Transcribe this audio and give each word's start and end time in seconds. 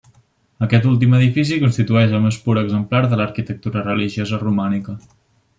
Aquest 0.67 0.87
últim 0.91 1.13
edifici 1.17 1.59
constitueix 1.65 2.17
el 2.19 2.25
més 2.25 2.41
pur 2.47 2.57
exemplar 2.63 3.05
de 3.13 3.21
l'arquitectura 3.23 3.87
religiosa 3.93 4.45
romànica. 4.49 5.01